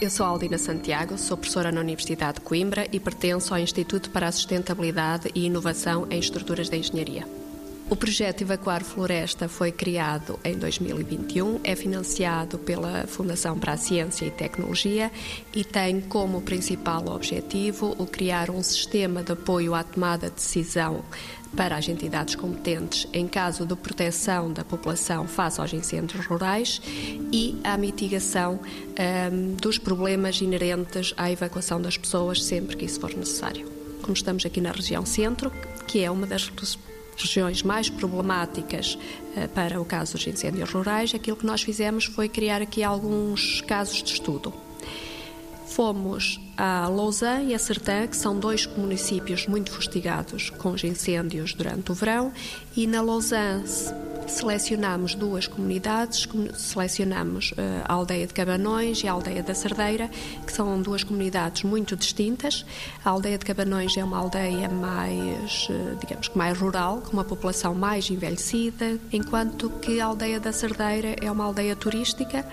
eu 0.00 0.08
sou 0.08 0.24
Aldina 0.24 0.56
Santiago, 0.56 1.18
sou 1.18 1.36
professora 1.36 1.70
na 1.70 1.82
Universidade 1.82 2.38
de 2.38 2.40
Coimbra 2.40 2.88
e 2.90 2.98
pertenço 2.98 3.52
ao 3.52 3.60
Instituto 3.60 4.08
para 4.08 4.26
a 4.26 4.32
Sustentabilidade 4.32 5.30
e 5.34 5.44
Inovação 5.44 6.06
em 6.10 6.18
Estruturas 6.18 6.70
de 6.70 6.78
Engenharia. 6.78 7.26
O 7.90 7.96
projeto 7.96 8.42
Evacuar 8.42 8.84
Floresta 8.84 9.48
foi 9.48 9.72
criado 9.72 10.38
em 10.44 10.58
2021, 10.58 11.60
é 11.64 11.74
financiado 11.74 12.58
pela 12.58 13.06
Fundação 13.06 13.58
para 13.58 13.72
a 13.72 13.76
Ciência 13.78 14.26
e 14.26 14.30
Tecnologia 14.30 15.10
e 15.54 15.64
tem 15.64 15.98
como 16.02 16.42
principal 16.42 17.06
objetivo 17.08 17.96
o 17.98 18.04
criar 18.04 18.50
um 18.50 18.62
sistema 18.62 19.22
de 19.22 19.32
apoio 19.32 19.74
à 19.74 19.82
tomada 19.82 20.28
de 20.28 20.34
decisão 20.34 21.02
para 21.56 21.78
as 21.78 21.88
entidades 21.88 22.34
competentes 22.34 23.08
em 23.10 23.26
caso 23.26 23.64
de 23.64 23.74
proteção 23.74 24.52
da 24.52 24.66
população 24.66 25.26
face 25.26 25.58
aos 25.58 25.72
incêndios 25.72 26.26
rurais 26.26 26.82
e 27.32 27.58
à 27.64 27.78
mitigação 27.78 28.60
um, 29.32 29.54
dos 29.54 29.78
problemas 29.78 30.42
inerentes 30.42 31.14
à 31.16 31.32
evacuação 31.32 31.80
das 31.80 31.96
pessoas 31.96 32.44
sempre 32.44 32.76
que 32.76 32.84
isso 32.84 33.00
for 33.00 33.14
necessário. 33.14 33.66
Como 34.02 34.12
estamos 34.12 34.44
aqui 34.44 34.60
na 34.60 34.72
região 34.72 35.06
centro, 35.06 35.50
que 35.86 36.04
é 36.04 36.10
uma 36.10 36.26
das 36.26 36.50
regiões 37.22 37.62
mais 37.62 37.88
problemáticas 37.88 38.94
uh, 39.36 39.48
para 39.50 39.80
o 39.80 39.84
caso 39.84 40.14
dos 40.14 40.26
incêndios 40.26 40.70
rurais, 40.70 41.14
aquilo 41.14 41.36
que 41.36 41.46
nós 41.46 41.62
fizemos 41.62 42.04
foi 42.04 42.28
criar 42.28 42.62
aqui 42.62 42.82
alguns 42.82 43.60
casos 43.62 44.02
de 44.02 44.12
estudo. 44.12 44.52
Fomos 45.66 46.40
a 46.56 46.88
Lausanne 46.88 47.52
e 47.52 47.54
a 47.54 47.58
Sertã, 47.58 48.06
que 48.06 48.16
são 48.16 48.38
dois 48.38 48.66
municípios 48.66 49.46
muito 49.46 49.70
fustigados 49.70 50.50
com 50.50 50.70
os 50.72 50.82
incêndios 50.82 51.54
durante 51.54 51.92
o 51.92 51.94
verão, 51.94 52.32
e 52.76 52.86
na 52.86 53.00
Lausanne 53.00 53.64
selecionamos 54.28 55.14
duas 55.14 55.46
comunidades, 55.46 56.28
selecionamos 56.54 57.52
eh, 57.56 57.82
a 57.84 57.92
aldeia 57.92 58.26
de 58.26 58.34
Cabanões 58.34 59.02
e 59.02 59.08
a 59.08 59.12
aldeia 59.12 59.42
da 59.42 59.54
Cerdeira, 59.54 60.08
que 60.46 60.52
são 60.52 60.80
duas 60.80 61.02
comunidades 61.02 61.62
muito 61.62 61.96
distintas. 61.96 62.64
A 63.04 63.10
aldeia 63.10 63.38
de 63.38 63.44
Cabanões 63.44 63.96
é 63.96 64.04
uma 64.04 64.18
aldeia 64.18 64.68
mais, 64.68 65.68
eh, 65.70 65.96
digamos 66.00 66.28
que 66.28 66.38
mais 66.38 66.58
rural, 66.58 67.00
com 67.00 67.12
uma 67.12 67.24
população 67.24 67.74
mais 67.74 68.10
envelhecida, 68.10 68.98
enquanto 69.12 69.70
que 69.70 70.00
a 70.00 70.06
aldeia 70.06 70.38
da 70.38 70.52
Cerdeira 70.52 71.16
é 71.20 71.30
uma 71.30 71.44
aldeia 71.44 71.74
turística 71.74 72.44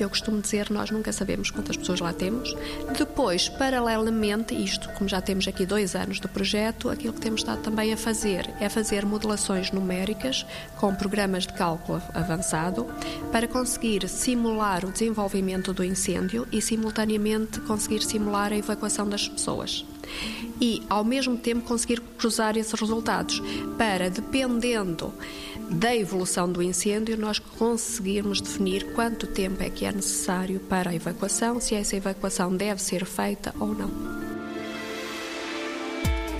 que 0.00 0.04
eu 0.04 0.08
costumo 0.08 0.40
dizer, 0.40 0.70
nós 0.70 0.90
nunca 0.90 1.12
sabemos 1.12 1.50
quantas 1.50 1.76
pessoas 1.76 2.00
lá 2.00 2.10
temos. 2.10 2.56
Depois, 2.96 3.50
paralelamente, 3.50 4.54
isto, 4.54 4.88
como 4.94 5.06
já 5.06 5.20
temos 5.20 5.46
aqui 5.46 5.66
dois 5.66 5.94
anos 5.94 6.18
do 6.18 6.26
projeto, 6.26 6.88
aquilo 6.88 7.12
que 7.12 7.20
temos 7.20 7.42
estado 7.42 7.60
também 7.60 7.92
a 7.92 7.98
fazer 7.98 8.48
é 8.60 8.68
fazer 8.70 9.04
modelações 9.04 9.70
numéricas 9.70 10.46
com 10.78 10.94
programas 11.20 11.46
de 11.46 11.52
cálculo 11.52 12.02
avançado 12.14 12.86
para 13.30 13.46
conseguir 13.46 14.08
simular 14.08 14.86
o 14.86 14.90
desenvolvimento 14.90 15.70
do 15.70 15.84
incêndio 15.84 16.48
e, 16.50 16.62
simultaneamente, 16.62 17.60
conseguir 17.60 18.02
simular 18.02 18.54
a 18.54 18.56
evacuação 18.56 19.06
das 19.06 19.28
pessoas 19.28 19.84
e, 20.58 20.82
ao 20.88 21.04
mesmo 21.04 21.36
tempo, 21.36 21.68
conseguir 21.68 22.00
cruzar 22.00 22.56
esses 22.56 22.72
resultados 22.72 23.42
para, 23.76 24.08
dependendo 24.08 25.12
da 25.68 25.94
evolução 25.94 26.50
do 26.50 26.62
incêndio, 26.62 27.18
nós 27.18 27.38
conseguirmos 27.38 28.40
definir 28.40 28.94
quanto 28.94 29.26
tempo 29.26 29.62
é 29.62 29.68
que 29.68 29.84
é 29.84 29.92
necessário 29.92 30.58
para 30.58 30.88
a 30.88 30.94
evacuação, 30.94 31.60
se 31.60 31.74
essa 31.74 31.96
evacuação 31.96 32.56
deve 32.56 32.80
ser 32.80 33.04
feita 33.04 33.54
ou 33.60 33.74
não. 33.74 34.29